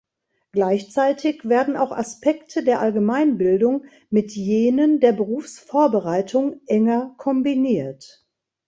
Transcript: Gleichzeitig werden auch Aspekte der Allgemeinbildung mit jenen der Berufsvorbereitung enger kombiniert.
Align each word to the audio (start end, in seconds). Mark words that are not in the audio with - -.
Gleichzeitig 0.51 1.47
werden 1.47 1.77
auch 1.77 1.91
Aspekte 1.91 2.63
der 2.63 2.79
Allgemeinbildung 2.79 3.85
mit 4.09 4.31
jenen 4.31 4.99
der 4.99 5.11
Berufsvorbereitung 5.11 6.59
enger 6.65 7.13
kombiniert. 7.19 8.25